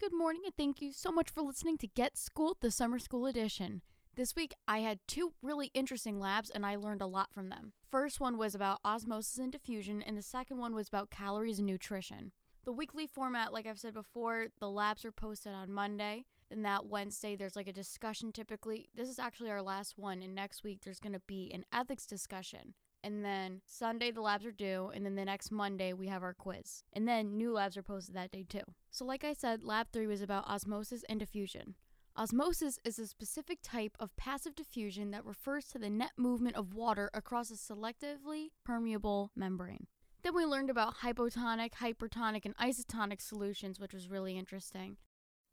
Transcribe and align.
Good 0.00 0.12
morning, 0.12 0.42
and 0.44 0.54
thank 0.56 0.80
you 0.80 0.92
so 0.92 1.10
much 1.10 1.28
for 1.28 1.42
listening 1.42 1.76
to 1.78 1.88
Get 1.88 2.16
Schooled, 2.16 2.58
the 2.60 2.70
Summer 2.70 3.00
School 3.00 3.26
Edition. 3.26 3.82
This 4.14 4.36
week, 4.36 4.54
I 4.68 4.78
had 4.78 5.00
two 5.08 5.32
really 5.42 5.72
interesting 5.74 6.20
labs, 6.20 6.50
and 6.50 6.64
I 6.64 6.76
learned 6.76 7.02
a 7.02 7.06
lot 7.06 7.32
from 7.34 7.48
them. 7.48 7.72
First 7.90 8.20
one 8.20 8.38
was 8.38 8.54
about 8.54 8.78
osmosis 8.84 9.38
and 9.38 9.50
diffusion, 9.50 10.00
and 10.00 10.16
the 10.16 10.22
second 10.22 10.58
one 10.58 10.72
was 10.72 10.86
about 10.86 11.10
calories 11.10 11.58
and 11.58 11.66
nutrition. 11.66 12.30
The 12.64 12.70
weekly 12.70 13.08
format, 13.08 13.52
like 13.52 13.66
I've 13.66 13.80
said 13.80 13.92
before, 13.92 14.46
the 14.60 14.70
labs 14.70 15.04
are 15.04 15.10
posted 15.10 15.52
on 15.52 15.72
Monday. 15.72 16.26
Then 16.48 16.62
that 16.62 16.86
Wednesday, 16.86 17.34
there's 17.34 17.56
like 17.56 17.66
a 17.66 17.72
discussion 17.72 18.30
typically. 18.30 18.90
This 18.94 19.08
is 19.08 19.18
actually 19.18 19.50
our 19.50 19.62
last 19.62 19.98
one, 19.98 20.22
and 20.22 20.32
next 20.32 20.62
week, 20.62 20.82
there's 20.84 21.00
going 21.00 21.14
to 21.14 21.22
be 21.26 21.50
an 21.52 21.64
ethics 21.72 22.06
discussion. 22.06 22.74
And 23.02 23.24
then 23.24 23.60
Sunday, 23.64 24.10
the 24.10 24.20
labs 24.20 24.44
are 24.44 24.52
due. 24.52 24.90
And 24.94 25.04
then 25.04 25.14
the 25.14 25.24
next 25.24 25.50
Monday, 25.50 25.92
we 25.92 26.08
have 26.08 26.22
our 26.22 26.34
quiz. 26.34 26.82
And 26.92 27.06
then 27.06 27.36
new 27.36 27.52
labs 27.52 27.76
are 27.76 27.82
posted 27.82 28.14
that 28.16 28.32
day 28.32 28.44
too. 28.48 28.62
So, 28.90 29.04
like 29.04 29.24
I 29.24 29.32
said, 29.32 29.62
lab 29.62 29.88
three 29.92 30.06
was 30.06 30.22
about 30.22 30.48
osmosis 30.48 31.04
and 31.08 31.20
diffusion. 31.20 31.74
Osmosis 32.16 32.80
is 32.84 32.98
a 32.98 33.06
specific 33.06 33.60
type 33.62 33.96
of 34.00 34.16
passive 34.16 34.56
diffusion 34.56 35.12
that 35.12 35.24
refers 35.24 35.66
to 35.66 35.78
the 35.78 35.88
net 35.88 36.10
movement 36.16 36.56
of 36.56 36.74
water 36.74 37.10
across 37.14 37.52
a 37.52 37.54
selectively 37.54 38.48
permeable 38.64 39.30
membrane. 39.36 39.86
Then 40.22 40.34
we 40.34 40.44
learned 40.44 40.68
about 40.68 40.96
hypotonic, 40.96 41.74
hypertonic, 41.74 42.44
and 42.44 42.56
isotonic 42.56 43.20
solutions, 43.20 43.78
which 43.78 43.94
was 43.94 44.10
really 44.10 44.36
interesting. 44.36 44.96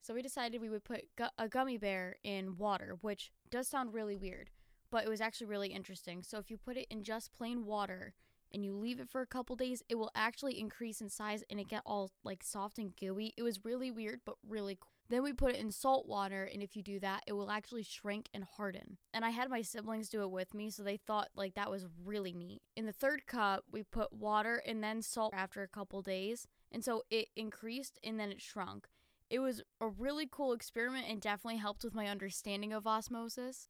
So 0.01 0.15
we 0.15 0.23
decided 0.23 0.59
we 0.59 0.69
would 0.69 0.83
put 0.83 1.05
gu- 1.15 1.25
a 1.37 1.47
gummy 1.47 1.77
bear 1.77 2.15
in 2.23 2.57
water, 2.57 2.97
which 3.01 3.31
does 3.51 3.67
sound 3.67 3.93
really 3.93 4.15
weird 4.15 4.49
but 4.95 5.03
it 5.03 5.09
was 5.09 5.19
actually 5.19 5.47
really 5.47 5.73
interesting. 5.73 6.23
So 6.23 6.37
if 6.37 6.49
you 6.49 6.55
put 6.55 6.77
it 6.77 6.87
in 6.89 7.03
just 7.03 7.33
plain 7.33 7.65
water 7.65 8.13
and 8.53 8.63
you 8.63 8.73
leave 8.73 9.01
it 9.01 9.09
for 9.09 9.19
a 9.19 9.27
couple 9.27 9.57
days, 9.57 9.83
it 9.89 9.95
will 9.95 10.09
actually 10.15 10.57
increase 10.57 11.01
in 11.01 11.09
size 11.09 11.43
and 11.49 11.59
it 11.59 11.67
get 11.67 11.81
all 11.85 12.11
like 12.23 12.41
soft 12.41 12.77
and 12.77 12.95
gooey. 12.95 13.33
It 13.35 13.43
was 13.43 13.65
really 13.65 13.91
weird, 13.91 14.21
but 14.25 14.35
really 14.47 14.77
cool. 14.79 14.87
Then 15.09 15.21
we 15.21 15.33
put 15.33 15.51
it 15.51 15.59
in 15.59 15.69
salt 15.69 16.07
water, 16.07 16.49
and 16.51 16.63
if 16.63 16.77
you 16.77 16.81
do 16.81 16.97
that, 17.01 17.23
it 17.27 17.33
will 17.33 17.51
actually 17.51 17.83
shrink 17.83 18.29
and 18.33 18.45
harden. 18.45 18.97
And 19.13 19.25
I 19.25 19.31
had 19.31 19.49
my 19.49 19.61
siblings 19.61 20.07
do 20.07 20.21
it 20.21 20.31
with 20.31 20.53
me, 20.53 20.69
so 20.69 20.81
they 20.81 20.95
thought 20.95 21.27
like 21.35 21.55
that 21.55 21.69
was 21.69 21.85
really 22.05 22.31
neat. 22.31 22.61
In 22.77 22.85
the 22.85 22.93
third 22.93 23.27
cup, 23.27 23.65
we 23.69 23.83
put 23.83 24.13
water 24.13 24.63
and 24.65 24.81
then 24.81 25.01
salt 25.01 25.33
after 25.35 25.61
a 25.61 25.67
couple 25.67 26.01
days, 26.01 26.47
and 26.71 26.85
so 26.85 27.03
it 27.09 27.27
increased 27.35 27.99
and 28.01 28.17
then 28.17 28.31
it 28.31 28.41
shrunk. 28.41 28.87
It 29.29 29.39
was 29.39 29.61
a 29.81 29.89
really 29.89 30.27
cool 30.31 30.53
experiment 30.53 31.07
and 31.09 31.19
definitely 31.19 31.59
helped 31.59 31.83
with 31.83 31.93
my 31.93 32.07
understanding 32.07 32.71
of 32.71 32.87
osmosis. 32.87 33.67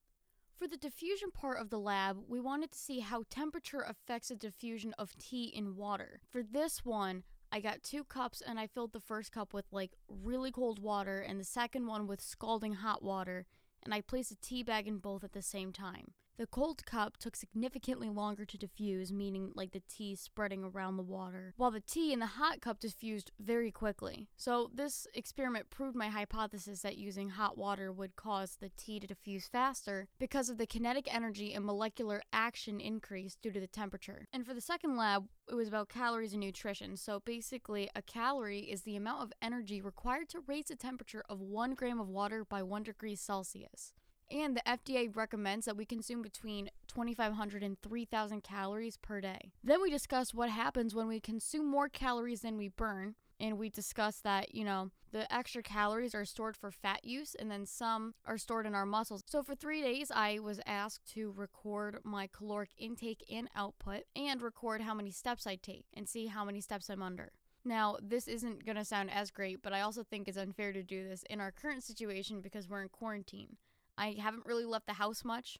For 0.58 0.68
the 0.70 0.78
diffusion 0.78 1.32
part 1.32 1.60
of 1.60 1.70
the 1.70 1.80
lab, 1.80 2.18
we 2.30 2.40
wanted 2.40 2.72
to 2.72 2.78
see 2.78 3.02
how 3.02 3.24
temperature 3.30 3.82
affects 3.82 4.30
the 4.30 4.36
diffusion 4.36 4.94
of 4.98 5.18
tea 5.18 5.46
in 5.46 5.76
water. 5.76 6.22
For 6.32 6.44
this 6.44 6.86
one, 6.86 7.24
I 7.52 7.60
got 7.60 7.84
two 7.84 8.06
cups 8.06 8.42
and 8.42 8.58
I 8.58 8.68
filled 8.68 8.94
the 8.94 9.02
first 9.02 9.34
cup 9.34 9.54
with 9.54 9.66
like 9.72 9.92
really 10.08 10.52
cold 10.52 10.80
water 10.80 11.20
and 11.20 11.40
the 11.40 11.46
second 11.46 11.88
one 11.88 12.08
with 12.08 12.22
scalding 12.22 12.74
hot 12.76 13.04
water, 13.04 13.46
and 13.84 13.94
I 13.94 14.00
placed 14.00 14.32
a 14.32 14.36
tea 14.36 14.64
bag 14.64 14.88
in 14.88 15.00
both 15.00 15.24
at 15.24 15.34
the 15.34 15.42
same 15.42 15.74
time. 15.74 16.14
The 16.38 16.48
cold 16.48 16.86
cup 16.86 17.16
took 17.16 17.34
significantly 17.38 18.10
longer 18.10 18.44
to 18.44 18.58
diffuse, 18.58 19.10
meaning 19.10 19.52
like 19.56 19.72
the 19.72 19.82
tea 19.88 20.16
spreading 20.16 20.66
around 20.66 20.98
the 20.98 21.04
water, 21.04 21.54
while 21.56 21.72
the 21.72 21.80
tea 21.80 22.12
in 22.12 22.20
the 22.20 22.26
hot 22.26 22.60
cup 22.60 22.82
diffused 22.82 23.32
very 23.40 23.72
quickly. 23.72 24.28
So, 24.36 24.70
this 24.74 25.08
experiment 25.14 25.70
proved 25.70 25.96
my 25.96 26.10
hypothesis 26.10 26.82
that 26.82 26.98
using 26.98 27.30
hot 27.30 27.58
water 27.58 27.90
would 27.90 28.18
cause 28.18 28.58
the 28.60 28.70
tea 28.76 29.00
to 29.00 29.08
diffuse 29.08 29.48
faster 29.48 30.10
because 30.20 30.50
of 30.50 30.58
the 30.58 30.68
kinetic 30.68 31.14
energy 31.14 31.54
and 31.54 31.64
molecular 31.64 32.22
action 32.34 32.82
increase 32.82 33.38
due 33.42 33.52
to 33.52 33.62
the 33.62 33.68
temperature. 33.68 34.28
And 34.34 34.46
for 34.46 34.54
the 34.54 34.60
second 34.60 34.98
lab, 34.98 35.30
it 35.50 35.56
was 35.56 35.70
about 35.70 35.88
calories 35.88 36.34
and 36.34 36.42
nutrition. 36.42 36.98
So, 36.98 37.22
basically, 37.22 37.90
a 37.96 38.02
calorie 38.02 38.70
is 38.70 38.82
the 38.82 38.98
amount 38.98 39.24
of 39.24 39.32
energy 39.42 39.80
required 39.80 40.28
to 40.30 40.44
raise 40.46 40.66
the 40.66 40.76
temperature 40.76 41.24
of 41.30 41.40
one 41.40 41.76
gram 41.76 41.98
of 41.98 42.10
water 42.10 42.44
by 42.44 42.62
one 42.62 42.84
degree 42.84 43.16
Celsius. 43.16 43.94
And 44.32 44.56
the 44.56 44.64
FDA 44.66 45.16
recommends 45.16 45.66
that 45.66 45.78
we 45.78 45.86
consume 45.86 46.22
between 46.22 46.70
2,500 46.88 47.64
and 47.64 47.80
3,000 47.82 48.44
calories 48.44 48.98
per 48.98 49.22
day. 49.22 49.52
Then 49.64 49.82
we 49.82 49.90
discuss 49.90 50.34
what 50.34 50.50
happens 50.50 50.96
when 50.96 51.08
we 51.08 51.20
consume 51.20 51.68
more 51.70 51.90
calories 51.90 52.42
than 52.42 52.58
we 52.58 52.70
burn. 52.70 53.16
And 53.40 53.60
we 53.60 53.70
discuss 53.70 54.22
that, 54.22 54.56
you 54.56 54.64
know, 54.64 54.92
the 55.12 55.32
extra 55.34 55.62
calories 55.62 56.16
are 56.16 56.24
stored 56.24 56.56
for 56.56 56.72
fat 56.72 57.04
use 57.04 57.36
and 57.36 57.52
then 57.52 57.66
some 57.66 58.14
are 58.26 58.38
stored 58.38 58.66
in 58.66 58.74
our 58.74 58.86
muscles. 58.86 59.24
So 59.28 59.44
for 59.44 59.56
three 59.56 59.82
days, 59.82 60.10
I 60.10 60.40
was 60.40 60.62
asked 60.66 61.12
to 61.14 61.34
record 61.36 62.00
my 62.04 62.28
caloric 62.28 62.70
intake 62.78 63.26
and 63.30 63.50
output 63.56 64.04
and 64.16 64.42
record 64.42 64.82
how 64.82 64.94
many 64.94 65.12
steps 65.12 65.46
I 65.46 65.56
take 65.56 65.86
and 65.94 66.08
see 66.08 66.28
how 66.28 66.46
many 66.46 66.62
steps 66.62 66.90
I'm 66.90 67.02
under. 67.02 67.34
Now, 67.66 67.98
this 68.02 68.28
isn't 68.28 68.64
going 68.66 68.76
to 68.76 68.86
sound 68.86 69.10
as 69.12 69.32
great, 69.32 69.64
but 69.64 69.74
I 69.74 69.82
also 69.82 70.04
think 70.04 70.28
it's 70.28 70.38
unfair 70.38 70.72
to 70.72 70.84
do 70.84 71.08
this 71.08 71.24
in 71.30 71.42
our 71.42 71.52
current 71.52 71.84
situation 71.84 72.40
because 72.40 72.70
we're 72.70 72.84
in 72.84 72.90
quarantine. 72.90 73.58
I 73.98 74.16
haven't 74.20 74.46
really 74.46 74.66
left 74.66 74.88
the 74.88 74.94
house 74.94 75.24
much. 75.24 75.58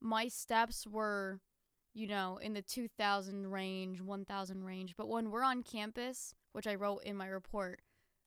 My 0.00 0.28
steps 0.28 0.86
were, 0.86 1.40
you 1.94 2.06
know, 2.06 2.38
in 2.42 2.54
the 2.54 2.62
2000 2.62 3.46
range, 3.50 4.00
1000 4.00 4.64
range. 4.64 4.94
But 4.96 5.08
when 5.08 5.30
we're 5.30 5.44
on 5.44 5.62
campus, 5.62 6.34
which 6.52 6.66
I 6.66 6.74
wrote 6.74 7.04
in 7.04 7.16
my 7.16 7.26
report, 7.26 7.80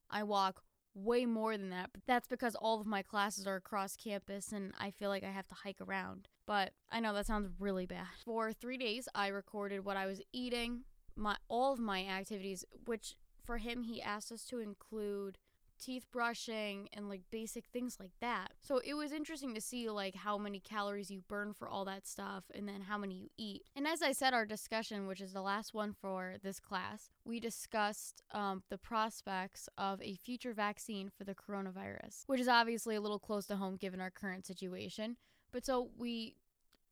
I 0.10 0.24
walk 0.24 0.62
way 0.96 1.26
more 1.26 1.58
than 1.58 1.70
that. 1.70 1.90
But 1.94 2.04
that's 2.06 2.28
because 2.28 2.56
all 2.56 2.80
of 2.80 2.88
my 2.88 3.02
classes 3.02 3.48
are 3.48 3.56
across 3.56 3.96
campus 3.96 4.52
and 4.52 4.74
I 4.80 4.92
feel 4.92 5.10
like 5.10 5.24
I 5.24 5.32
have 5.32 5.48
to 5.48 5.56
hike 5.56 5.82
around. 5.82 6.28
But 6.46 6.72
I 6.92 7.00
know 7.00 7.14
that 7.14 7.26
sounds 7.26 7.50
really 7.60 7.86
bad. 7.86 8.08
For 8.24 8.52
three 8.54 8.78
days, 8.78 9.08
I 9.16 9.28
recorded 9.28 9.86
what 9.86 9.98
I 9.98 10.06
was 10.06 10.22
eating, 10.32 10.82
my 11.16 11.38
all 11.48 11.74
of 11.74 11.80
my 11.80 12.06
activities, 12.06 12.66
which 12.86 13.16
for 13.44 13.58
him 13.58 13.84
he 13.84 14.02
asked 14.02 14.32
us 14.32 14.46
to 14.46 14.60
include 14.60 15.38
teeth 15.84 16.06
brushing 16.12 16.88
and 16.94 17.10
like 17.10 17.22
basic 17.32 17.66
things 17.68 17.98
like 18.00 18.14
that. 18.22 18.52
So 18.62 18.80
it 18.84 18.94
was 18.94 19.12
interesting 19.12 19.54
to 19.56 19.62
see 19.62 19.90
like 19.90 20.16
how 20.16 20.38
many 20.38 20.60
calories 20.60 21.12
you 21.12 21.24
burn 21.28 21.54
for 21.54 21.68
all 21.68 21.86
that 21.86 22.08
stuff 22.08 22.46
and 22.54 22.68
then 22.68 22.82
how 22.82 22.98
many 22.98 23.16
you 23.16 23.30
eat. 23.38 23.64
And 23.76 23.88
as 23.88 24.02
I 24.02 24.12
said, 24.12 24.34
our 24.34 24.46
discussion, 24.46 25.08
which 25.08 25.22
is 25.22 25.34
the 25.34 25.42
last 25.42 25.74
one 25.74 25.94
for 25.94 26.36
this 26.44 26.60
class, 26.60 27.10
we 27.26 27.40
discussed 27.40 28.22
um, 28.32 28.64
the 28.70 28.78
prospects 28.78 29.68
of 29.78 30.02
a 30.02 30.16
future 30.16 30.54
vaccine 30.54 31.10
for 31.10 31.24
the 31.24 31.36
coronavirus, 31.36 32.24
which 32.28 32.40
is 32.40 32.48
obviously 32.48 32.96
a 32.96 33.02
little 33.02 33.20
close 33.20 33.46
to 33.48 33.56
home 33.56 33.76
given 33.76 34.00
our 34.00 34.12
current 34.12 34.46
situation. 34.46 35.18
But 35.52 35.66
so 35.66 35.90
we 35.98 36.36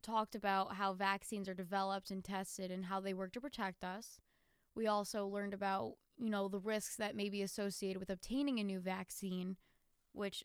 talked 0.02 0.36
about 0.36 0.76
how 0.76 0.94
vaccines 0.94 1.48
are 1.48 1.54
developed 1.54 2.12
and 2.12 2.24
tested 2.24 2.72
and 2.72 2.86
how 2.86 3.00
they 3.00 3.14
work 3.14 3.32
to 3.34 3.42
protect 3.42 3.84
us. 3.84 4.20
We 4.76 4.88
also 4.88 5.28
learned 5.28 5.54
about 5.54 5.94
you 6.22 6.30
know, 6.30 6.48
the 6.48 6.60
risks 6.60 6.96
that 6.98 7.16
may 7.16 7.30
be 7.30 7.42
associated 7.42 8.00
with 8.00 8.12
obtaining 8.12 8.60
a 8.60 8.64
new 8.64 8.80
vaccine, 8.80 9.58
which 10.14 10.44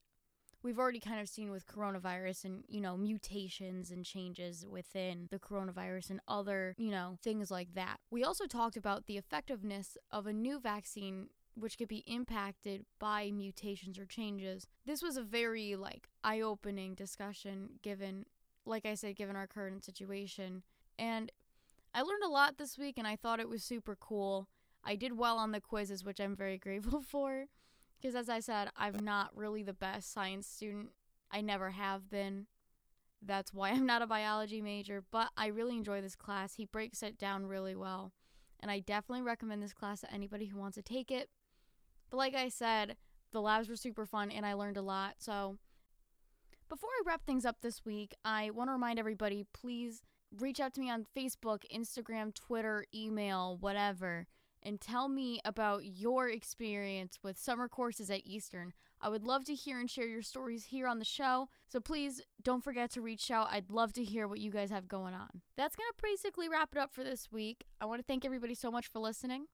we've 0.62 0.78
already 0.78 0.98
kind 0.98 1.20
of 1.20 1.28
seen 1.28 1.50
with 1.50 1.66
coronavirus 1.66 2.46
and, 2.46 2.64
you 2.66 2.80
know, 2.80 2.96
mutations 2.96 3.90
and 3.90 4.04
changes 4.04 4.64
within 4.68 5.28
the 5.30 5.38
coronavirus 5.38 6.10
and 6.10 6.20
other, 6.26 6.74
you 6.78 6.90
know, 6.90 7.18
things 7.22 7.50
like 7.50 7.74
that. 7.74 7.98
We 8.10 8.24
also 8.24 8.46
talked 8.46 8.76
about 8.76 9.06
the 9.06 9.18
effectiveness 9.18 9.98
of 10.10 10.26
a 10.26 10.32
new 10.32 10.58
vaccine 10.58 11.28
which 11.54 11.78
could 11.78 11.88
be 11.88 12.04
impacted 12.06 12.84
by 12.98 13.30
mutations 13.30 13.98
or 13.98 14.06
changes. 14.06 14.66
This 14.84 15.02
was 15.02 15.16
a 15.16 15.22
very 15.22 15.76
like 15.76 16.08
eye-opening 16.24 16.94
discussion 16.94 17.70
given 17.82 18.26
like 18.66 18.84
I 18.84 18.94
said 18.94 19.16
given 19.16 19.36
our 19.36 19.46
current 19.46 19.84
situation. 19.84 20.62
And 20.98 21.30
I 21.96 22.02
learned 22.02 22.24
a 22.24 22.28
lot 22.28 22.58
this 22.58 22.76
week 22.76 22.98
and 22.98 23.06
I 23.06 23.16
thought 23.16 23.40
it 23.40 23.48
was 23.48 23.64
super 23.64 23.96
cool. 23.98 24.48
I 24.84 24.96
did 24.96 25.16
well 25.16 25.38
on 25.38 25.52
the 25.52 25.62
quizzes, 25.62 26.04
which 26.04 26.20
I'm 26.20 26.36
very 26.36 26.58
grateful 26.66 27.00
for. 27.00 27.46
Because 27.98 28.14
as 28.14 28.28
I 28.28 28.40
said, 28.40 28.68
I'm 28.76 29.02
not 29.02 29.34
really 29.34 29.62
the 29.62 29.72
best 29.72 30.12
science 30.12 30.46
student. 30.46 30.90
I 31.32 31.40
never 31.40 31.70
have 31.70 32.10
been. 32.10 32.48
That's 33.22 33.54
why 33.54 33.70
I'm 33.72 33.86
not 33.86 34.02
a 34.02 34.06
biology 34.06 34.60
major, 34.60 35.04
but 35.10 35.30
I 35.38 35.46
really 35.46 35.74
enjoy 35.74 36.02
this 36.02 36.14
class. 36.14 36.56
He 36.56 36.66
breaks 36.66 37.02
it 37.02 37.16
down 37.16 37.46
really 37.46 37.74
well. 37.74 38.12
And 38.60 38.70
I 38.70 38.80
definitely 38.80 39.22
recommend 39.22 39.62
this 39.62 39.72
class 39.72 40.00
to 40.00 40.12
anybody 40.12 40.46
who 40.46 40.58
wants 40.58 40.76
to 40.76 40.82
take 40.82 41.10
it. 41.10 41.30
But 42.10 42.18
like 42.18 42.34
I 42.34 42.50
said, 42.50 42.96
the 43.32 43.40
labs 43.40 43.70
were 43.70 43.76
super 43.76 44.04
fun 44.04 44.30
and 44.30 44.44
I 44.44 44.52
learned 44.52 44.76
a 44.76 44.82
lot. 44.82 45.14
So 45.16 45.56
before 46.68 46.90
I 46.90 47.02
wrap 47.06 47.24
things 47.24 47.46
up 47.46 47.62
this 47.62 47.86
week, 47.86 48.12
I 48.22 48.50
want 48.50 48.68
to 48.68 48.72
remind 48.72 48.98
everybody 48.98 49.46
please 49.54 50.02
reach 50.38 50.60
out 50.60 50.74
to 50.74 50.80
me 50.80 50.90
on 50.90 51.06
Facebook, 51.16 51.62
Instagram, 51.74 52.34
Twitter, 52.34 52.84
email, 52.94 53.56
whatever 53.60 54.26
and 54.66 54.80
tell 54.80 55.08
me 55.08 55.40
about 55.44 55.84
your 55.84 56.28
experience 56.28 57.20
with 57.22 57.38
summer 57.38 57.68
courses 57.68 58.10
at 58.10 58.26
Eastern. 58.26 58.72
I 59.00 59.08
would 59.08 59.22
love 59.22 59.44
to 59.44 59.54
hear 59.54 59.78
and 59.78 59.88
share 59.88 60.08
your 60.08 60.22
stories 60.22 60.64
here 60.66 60.88
on 60.88 60.98
the 60.98 61.04
show, 61.04 61.48
so 61.68 61.78
please 61.78 62.20
don't 62.42 62.64
forget 62.64 62.90
to 62.92 63.00
reach 63.00 63.30
out. 63.30 63.46
I'd 63.52 63.70
love 63.70 63.92
to 63.92 64.02
hear 64.02 64.26
what 64.26 64.40
you 64.40 64.50
guys 64.50 64.70
have 64.70 64.88
going 64.88 65.14
on. 65.14 65.42
That's 65.56 65.76
going 65.76 65.86
to 65.88 66.02
basically 66.02 66.48
wrap 66.48 66.70
it 66.72 66.78
up 66.78 66.92
for 66.92 67.04
this 67.04 67.30
week. 67.30 67.66
I 67.80 67.84
want 67.84 68.00
to 68.00 68.04
thank 68.04 68.24
everybody 68.24 68.56
so 68.56 68.72
much 68.72 68.88
for 68.88 68.98
listening, 68.98 69.46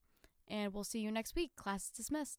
and 0.49 0.73
we'll 0.73 0.83
see 0.83 1.01
you 1.01 1.13
next 1.13 1.37
week. 1.37 1.51
Class 1.57 1.85
is 1.85 1.91
dismissed. 1.91 2.39